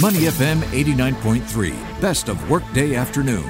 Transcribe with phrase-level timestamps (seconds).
[0.00, 3.42] Money FM 89.3, best of workday afternoon.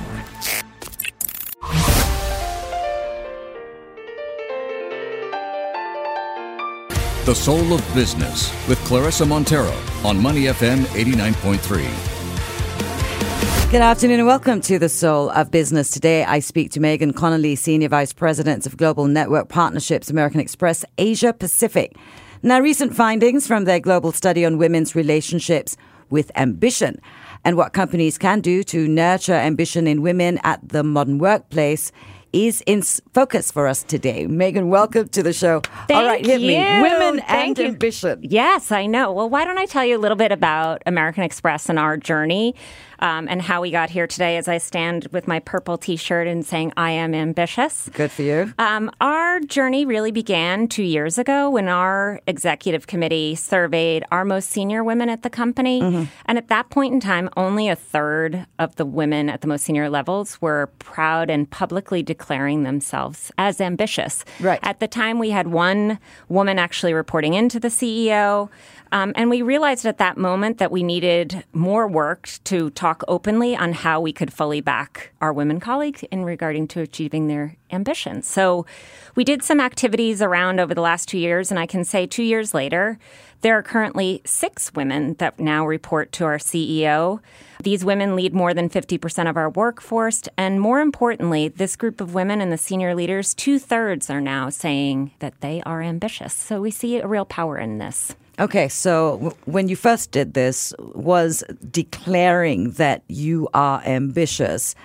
[7.27, 9.77] The Soul of Business with Claressa Monteiro
[10.07, 13.71] on Money FM 89.3.
[13.71, 15.91] Good afternoon and welcome to the Soul of Business.
[15.91, 20.83] Today I speak to Megan Connolly, Senior Vice President of Global Network Partnerships, American Express
[20.97, 21.95] Asia Pacific.
[22.43, 25.77] Now, recent findings from their global study on women's relationships
[26.11, 27.01] with ambition.
[27.45, 31.93] And what companies can do to nurture ambition in women at the modern workplace
[32.33, 34.27] is in focus for us today.
[34.27, 35.61] Megan, welcome to the show.
[35.87, 36.49] Thank All right, hit you.
[36.49, 36.57] me.
[36.57, 37.65] Women Thank and you.
[37.67, 38.21] ambition.
[38.23, 39.13] Yes, I know.
[39.13, 42.55] Well, why don't I tell you a little bit about American Express and our journey
[43.01, 46.27] um, and how we got here today as I stand with my purple t shirt
[46.27, 47.89] and saying, I am ambitious.
[47.93, 48.53] Good for you.
[48.59, 54.51] Um, our journey really began two years ago when our executive committee surveyed our most
[54.51, 56.09] senior women at the company.
[56.27, 59.65] And at that point in time, only a third of the women at the most
[59.65, 64.25] senior levels were proud and publicly declaring themselves as ambitious.
[64.41, 64.59] Right.
[64.63, 68.49] At the time, we had one woman actually reporting into the CEO.
[68.91, 73.57] Um, and we realized at that moment that we needed more work to talk openly
[73.57, 78.27] on how we could fully back our women colleagues in regarding to achieving their ambitions.
[78.27, 78.67] So
[79.15, 82.23] we did some activities around over the last two years, and I can say two
[82.23, 82.99] years later,
[83.41, 87.21] there are currently six women that now report to our CEO.
[87.63, 90.23] These women lead more than 50% of our workforce.
[90.37, 94.49] And more importantly, this group of women and the senior leaders, two thirds are now
[94.51, 96.35] saying that they are ambitious.
[96.35, 98.15] So we see a real power in this.
[98.41, 104.77] Okay, so w- when you first did this, was declaring that you are ambitious,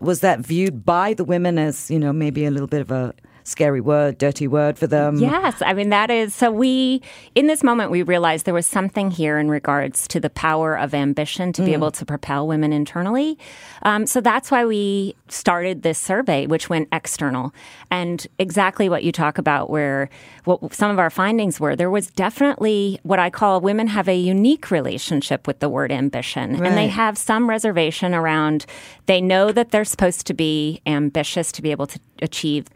[0.00, 3.14] was that viewed by the women as, you know, maybe a little bit of a
[3.50, 5.16] scary word, dirty word for them?
[5.16, 7.02] Yes, I mean that is so we
[7.34, 10.94] in this moment we realized there was something here in regards to the power of
[10.94, 13.38] ambition to be able to propel women internally.
[13.82, 17.52] Um, so that's why we started this survey, which went external,
[17.90, 20.08] and exactly what you talk about, where
[20.44, 24.16] what some of our findings were, there was definitely what I call women have a
[24.16, 28.66] unique relationship with the word ambition, and they have some reservation around.
[29.06, 32.66] They know that they're supposed to be ambitious to be able to achieve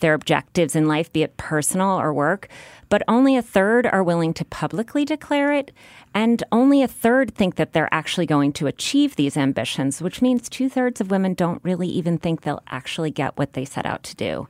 [0.00, 2.48] their objectives in life, be it personal or work,
[2.88, 5.72] but only a third are willing to publicly declare it,
[6.14, 10.48] and only a third think that they're actually going to achieve these ambitions, which means
[10.48, 14.02] two thirds of women don't really even think they'll actually get what they set out
[14.04, 14.46] to do.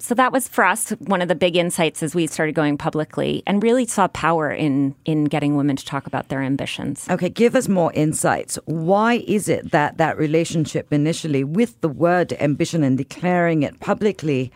[0.00, 3.42] So that was for us one of the big insights as we started going publicly
[3.46, 7.06] and really saw power in in getting women to talk about their ambitions.
[7.10, 8.58] Okay, give us more insights.
[8.64, 14.50] Why is it that that relationship initially with the word ambition and declaring it publicly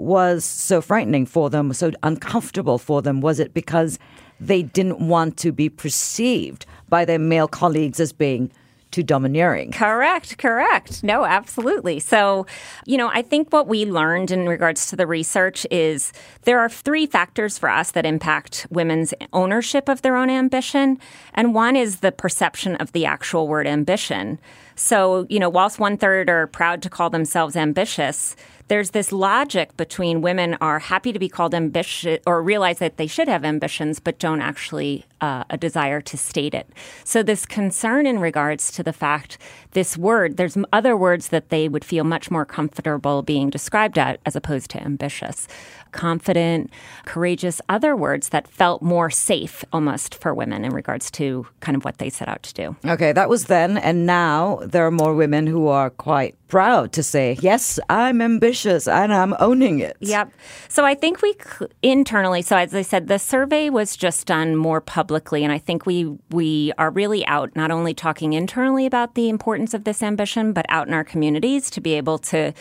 [0.00, 3.20] was so frightening for them, so uncomfortable for them?
[3.20, 3.98] Was it because
[4.40, 8.50] they didn't want to be perceived by their male colleagues as being
[8.90, 9.70] too domineering?
[9.72, 11.04] Correct, correct.
[11.04, 12.00] No, absolutely.
[12.00, 12.46] So,
[12.86, 16.12] you know, I think what we learned in regards to the research is
[16.42, 20.98] there are three factors for us that impact women's ownership of their own ambition.
[21.34, 24.38] And one is the perception of the actual word ambition.
[24.80, 28.34] So, you know, whilst one third are proud to call themselves ambitious,
[28.68, 33.08] there's this logic between women are happy to be called ambitious or realize that they
[33.08, 36.68] should have ambitions, but don't actually uh, a desire to state it.
[37.04, 39.38] So this concern in regards to the fact
[39.72, 44.20] this word, there's other words that they would feel much more comfortable being described at
[44.24, 45.48] as opposed to ambitious,
[45.90, 46.70] confident,
[47.04, 51.84] courageous, other words that felt more safe almost for women in regards to kind of
[51.84, 52.76] what they set out to do.
[52.84, 57.02] Okay, that was then, and now there are more women who are quite proud to
[57.02, 60.32] say, "Yes, I'm ambitious and I'm owning it." Yep.
[60.68, 61.34] So I think we
[61.82, 62.42] internally.
[62.42, 66.18] So as I said, the survey was just done more publicly, and I think we
[66.30, 70.66] we are really out not only talking internally about the importance of this ambition, but
[70.68, 72.52] out in our communities to be able to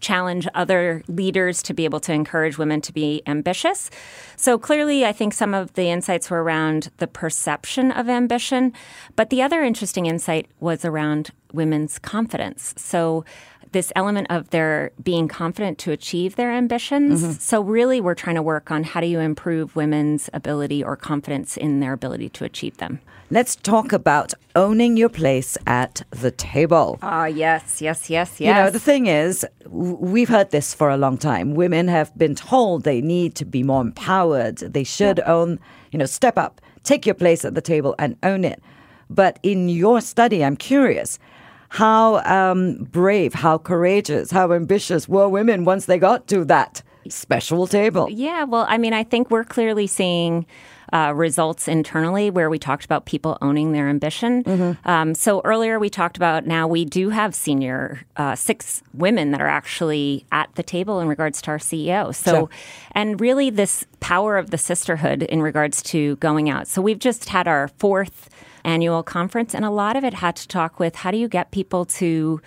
[0.00, 3.90] challenge other leaders to be able to encourage women to be ambitious.
[4.36, 8.72] So clearly, I think some of the insights were around the perception of ambition,
[9.14, 12.74] but the other interesting insight was around women's confidence.
[12.76, 13.24] So
[13.72, 17.42] this element of their being confident to achieve their ambitions.
[17.42, 21.56] So really we're trying to work on how do you improve women's ability or confidence
[21.56, 23.00] in their ability to achieve them.
[23.28, 26.98] Let's talk about owning your place at the table.
[27.02, 28.40] Ah, yes, yes, yes, yes.
[28.40, 31.54] You know, the thing is, we've heard this for a long time.
[31.54, 34.58] Women have been told they need to be more empowered.
[34.58, 35.58] They should own,
[35.90, 38.62] you know, step up, take your place at the table and own it.
[39.10, 41.18] But in your study, I'm curious
[41.68, 47.66] how um, brave, how courageous, how ambitious were women once they got to that special
[47.66, 48.08] table?
[48.10, 50.46] Yeah, well, I mean, I think we're clearly seeing
[50.92, 54.44] uh, results internally where we talked about people owning their ambition.
[54.44, 54.88] Mm-hmm.
[54.88, 59.40] Um, so earlier we talked about now we do have senior uh, six women that
[59.40, 62.14] are actually at the table in regards to our CEO.
[62.14, 62.48] So, sure.
[62.92, 66.68] and really this power of the sisterhood in regards to going out.
[66.68, 68.30] So we've just had our fourth
[68.64, 71.50] annual conference, and a lot of it had to talk with how do you get
[71.50, 72.40] people to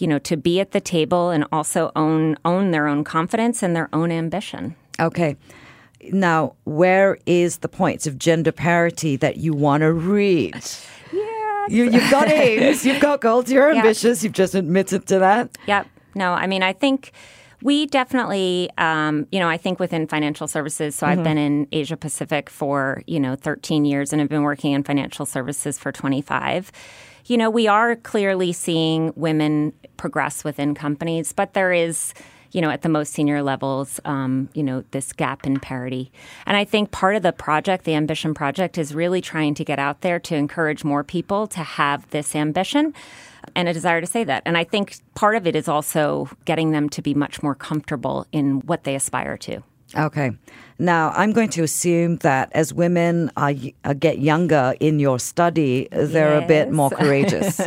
[0.00, 3.74] you know to be at the table and also own own their own confidence and
[3.74, 5.36] their own ambition okay
[6.12, 10.78] now where is the points of gender parity that you want to reach
[11.12, 15.56] yeah you, have got aims you've got goals you're ambitious you've just admitted to that
[15.66, 17.12] yep no i mean i think
[17.62, 20.94] we definitely, um, you know, I think within financial services.
[20.94, 21.18] So mm-hmm.
[21.18, 24.82] I've been in Asia Pacific for you know 13 years, and I've been working in
[24.82, 26.72] financial services for 25.
[27.26, 32.14] You know, we are clearly seeing women progress within companies, but there is
[32.52, 36.10] you know, at the most senior levels, um, you know, this gap in parity.
[36.46, 39.78] And I think part of the project, the Ambition Project, is really trying to get
[39.78, 42.92] out there to encourage more people to have this ambition
[43.54, 44.42] and a desire to say that.
[44.46, 48.26] And I think part of it is also getting them to be much more comfortable
[48.32, 49.62] in what they aspire to.
[49.96, 50.32] Okay.
[50.78, 53.52] Now, I'm going to assume that as women uh,
[53.98, 56.44] get younger in your study, they're yes.
[56.44, 57.60] a bit more courageous.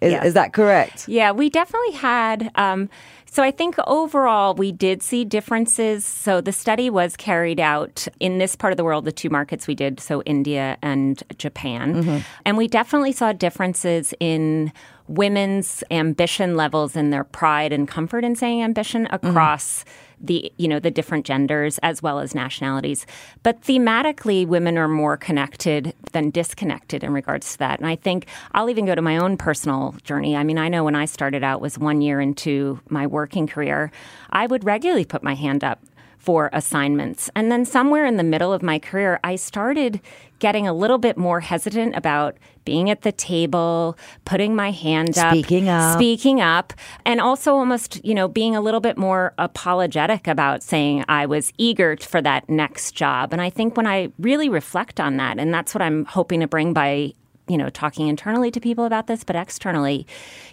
[0.00, 1.08] is, is, that correct?
[1.08, 2.50] Yeah, we definitely had.
[2.56, 2.88] Um,
[3.32, 6.04] so I think overall we did see differences.
[6.04, 9.66] So the study was carried out in this part of the world, the two markets
[9.66, 11.94] we did, so India and Japan.
[11.94, 12.18] Mm-hmm.
[12.44, 14.70] And we definitely saw differences in
[15.08, 19.26] women's ambition levels and their pride and comfort in saying ambition mm-hmm.
[19.26, 19.90] across mm-hmm.
[20.22, 23.06] The you know the different genders as well as nationalities.
[23.42, 27.78] But thematically women are more connected than disconnected in regards to that.
[27.80, 30.36] And i think i'll even go to my own personal journey.
[30.36, 33.90] I mean i know when i started out was one year into my working career
[34.30, 35.80] i would regularly put my hand up
[36.22, 37.28] for assignments.
[37.34, 40.00] And then somewhere in the middle of my career, I started
[40.38, 45.32] getting a little bit more hesitant about being at the table, putting my hand up,
[45.32, 46.72] speaking up, speaking up,
[47.04, 51.52] and also almost, you know, being a little bit more apologetic about saying I was
[51.58, 53.32] eager for that next job.
[53.32, 56.46] And I think when I really reflect on that, and that's what I'm hoping to
[56.46, 57.14] bring by
[57.48, 60.06] you know, talking internally to people about this, but externally,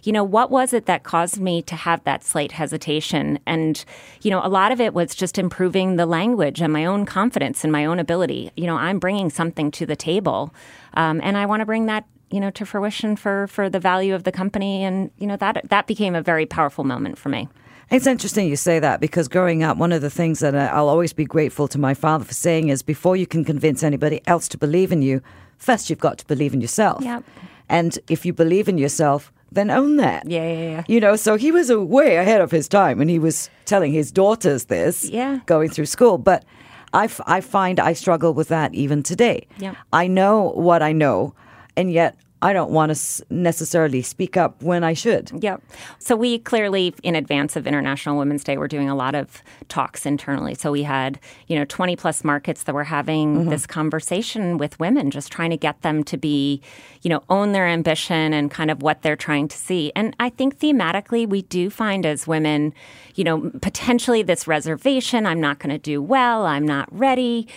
[0.03, 3.39] you know, what was it that caused me to have that slight hesitation?
[3.45, 3.83] And,
[4.21, 7.63] you know, a lot of it was just improving the language and my own confidence
[7.63, 8.51] and my own ability.
[8.55, 10.53] You know, I'm bringing something to the table,
[10.95, 14.13] um, and I want to bring that you know to fruition for for the value
[14.13, 17.49] of the company and you know that that became a very powerful moment for me
[17.91, 21.13] it's interesting you say that because growing up, one of the things that I'll always
[21.13, 24.57] be grateful to my father for saying is before you can convince anybody else to
[24.57, 25.21] believe in you,
[25.57, 27.03] first you've got to believe in yourself.
[27.03, 27.23] Yep.
[27.67, 30.29] And if you believe in yourself, then own that.
[30.29, 30.83] Yeah, yeah, yeah.
[30.87, 34.11] You know, so he was way ahead of his time and he was telling his
[34.11, 35.39] daughters this yeah.
[35.45, 36.17] going through school.
[36.17, 36.45] But
[36.93, 39.47] I, f- I find I struggle with that even today.
[39.57, 39.75] Yeah.
[39.91, 41.33] I know what I know,
[41.75, 45.31] and yet I don't want to necessarily speak up when I should.
[45.43, 45.61] Yep.
[45.99, 50.05] So we clearly, in advance of International Women's Day, we're doing a lot of talks
[50.05, 50.55] internally.
[50.55, 53.49] So we had, you know, 20 plus markets that were having mm-hmm.
[53.49, 56.61] this conversation with women, just trying to get them to be,
[57.01, 59.91] you know, own their ambition and kind of what they're trying to see.
[59.95, 62.73] And I think thematically, we do find as women,
[63.15, 67.47] you know, potentially this reservation, I'm not going to do well, I'm not ready.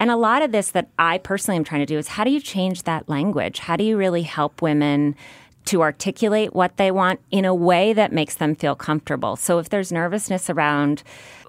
[0.00, 2.30] And a lot of this that I personally am trying to do is how do
[2.30, 3.58] you change that language?
[3.58, 5.14] How do you really help women
[5.66, 9.36] to articulate what they want in a way that makes them feel comfortable.
[9.36, 11.02] So if there's nervousness around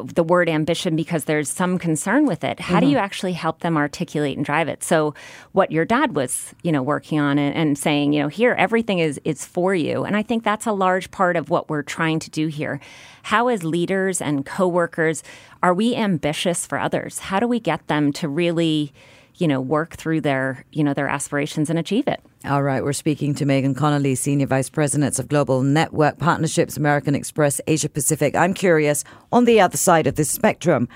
[0.04, 2.86] the word ambition because there's some concern with it, how mm-hmm.
[2.86, 4.84] do you actually help them articulate and drive it?
[4.84, 5.16] So
[5.54, 9.00] what your dad was, you know, working on and, and saying, you know, here everything
[9.00, 10.04] is is for you.
[10.04, 12.80] And I think that's a large part of what we're trying to do here.
[13.24, 15.24] How as leaders and coworkers
[15.64, 17.20] are we ambitious for others?
[17.20, 18.94] How do we get them to really
[19.42, 22.22] you know, work through their, you know, their aspirations and achieve it.
[22.46, 27.16] All right, we're speaking to Megan Connolly, Senior Vice President of Global Network Partnerships, American
[27.16, 28.36] Express Asia Pacific.
[28.36, 30.88] I'm curious, on the other side of this spectrum,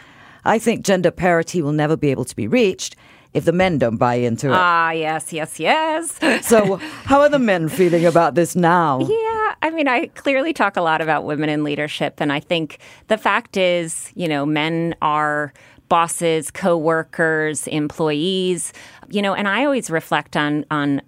[0.43, 2.95] I think gender parity will never be able to be reached
[3.33, 4.55] if the men don't buy into it.
[4.55, 6.19] Ah, yes, yes, yes.
[6.47, 6.75] so,
[7.05, 8.99] how are the men feeling about this now?
[8.99, 12.77] Yeah, I mean, I clearly talk a lot about women in leadership, and I think
[13.07, 15.51] the fact is, you know, men are
[15.89, 18.73] bosses, coworkers, employees,
[19.09, 21.01] you know, and I always reflect on on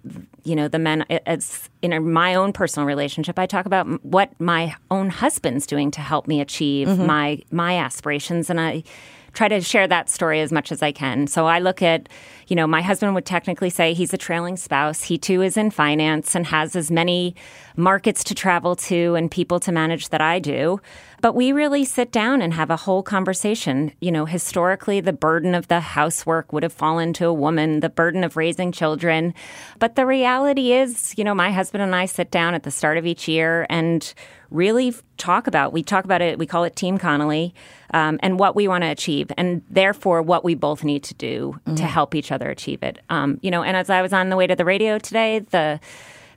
[0.44, 3.38] you know the men as in my own personal relationship.
[3.38, 7.06] I talk about what my own husband's doing to help me achieve mm-hmm.
[7.06, 8.84] my my aspirations, and I
[9.32, 11.26] try to share that story as much as I can.
[11.26, 12.08] So I look at,
[12.48, 15.02] you know, my husband would technically say he's a trailing spouse.
[15.02, 17.36] He too is in finance and has as many
[17.76, 20.80] markets to travel to and people to manage that I do.
[21.20, 23.92] But we really sit down and have a whole conversation.
[24.00, 27.88] You know, historically, the burden of the housework would have fallen to a woman, the
[27.88, 29.34] burden of raising children.
[29.78, 32.98] But the reality is, you know, my husband and I sit down at the start
[32.98, 34.12] of each year and
[34.50, 35.72] really talk about.
[35.72, 36.38] We talk about it.
[36.38, 37.54] We call it Team Connolly,
[37.92, 41.58] um, and what we want to achieve, and therefore what we both need to do
[41.66, 41.74] mm-hmm.
[41.74, 43.00] to help each other achieve it.
[43.10, 45.80] Um, you know, and as I was on the way to the radio today, the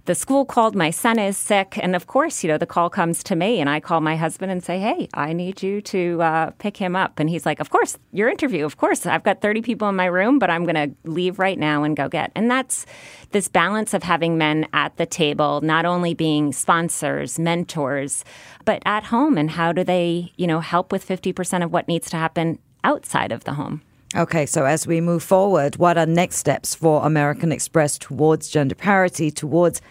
[0.05, 3.23] the school called my son is sick and of course you know the call comes
[3.23, 6.49] to me and i call my husband and say hey i need you to uh,
[6.57, 7.19] pick him up.
[7.19, 9.05] And he's like of course your interview of course.
[9.05, 11.95] I've got 30 people in my room but i'm going to leave right now and
[11.95, 12.31] go get.
[12.35, 12.85] And that's
[13.31, 18.23] this balance of having men at the table not only being sponsors mentors
[18.65, 22.09] but at home and how do they you know help with 50% of what needs
[22.09, 23.81] to happen outside of the home
[24.15, 28.75] Okay, so as we move forward, what are next steps for American Express towards gender
[28.75, 29.81] parity, towards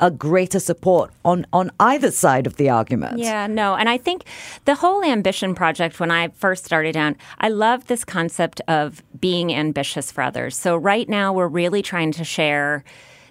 [0.00, 3.18] a greater support on, on either side of the argument.
[3.18, 3.74] Yeah, no.
[3.74, 4.24] And I think
[4.64, 9.52] the whole ambition project, when I first started down, I love this concept of being
[9.52, 10.56] ambitious for others.
[10.56, 12.84] So right now, we're really trying to share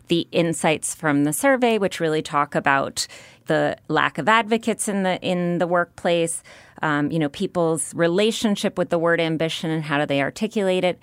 [0.07, 3.07] the insights from the survey, which really talk about
[3.47, 6.43] the lack of advocates in the in the workplace,
[6.81, 10.99] um, you know, people's relationship with the word ambition and how do they articulate it.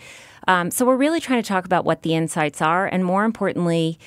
[0.47, 3.99] Um, so we're really trying to talk about what the insights are, and more importantly,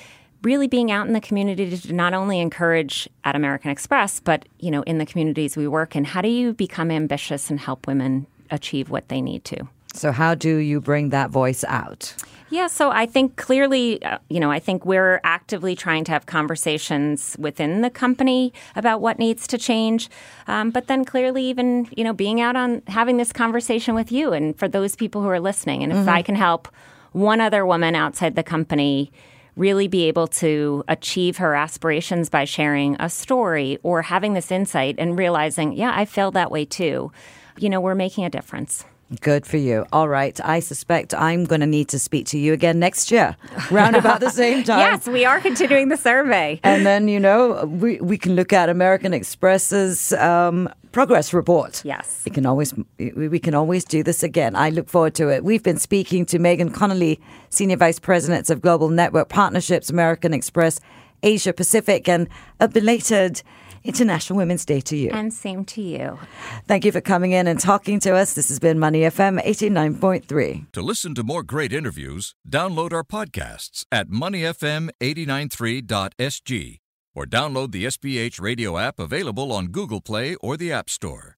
[0.42, 4.70] really being out in the community to not only encourage at American Express, but you
[4.70, 8.26] know, in the communities we work in, how do you become ambitious and help women
[8.50, 9.68] achieve what they need to?
[9.94, 12.14] So, how do you bring that voice out?
[12.50, 16.24] Yeah, so I think clearly, uh, you know, I think we're actively trying to have
[16.24, 20.08] conversations within the company about what needs to change.
[20.46, 24.32] Um, but then clearly, even, you know, being out on having this conversation with you
[24.32, 25.82] and for those people who are listening.
[25.82, 26.08] And if mm-hmm.
[26.08, 26.68] I can help
[27.12, 29.12] one other woman outside the company
[29.56, 34.94] really be able to achieve her aspirations by sharing a story or having this insight
[34.98, 37.12] and realizing, yeah, I felt that way too,
[37.58, 38.84] you know, we're making a difference.
[39.20, 39.86] Good for you.
[39.92, 40.38] All right.
[40.44, 43.36] I suspect I'm going to need to speak to you again next year,
[43.70, 44.80] round about the same time.
[44.80, 46.60] yes, we are continuing the survey.
[46.62, 51.82] And then, you know, we, we can look at American Express's um, progress report.
[51.84, 52.22] Yes.
[52.24, 54.54] We can always we can always do this again.
[54.54, 55.42] I look forward to it.
[55.42, 60.80] We've been speaking to Megan Connolly, Senior Vice President of Global Network Partnerships, American Express,
[61.22, 62.28] Asia Pacific, and
[62.60, 63.42] a belated
[63.84, 65.10] International Women's Day to you.
[65.10, 66.18] And same to you.
[66.66, 68.34] Thank you for coming in and talking to us.
[68.34, 70.72] This has been Money FM 89.3.
[70.72, 76.78] To listen to more great interviews, download our podcasts at moneyfm893.sg
[77.14, 81.34] or download the SPH radio app available on Google Play or the App Store.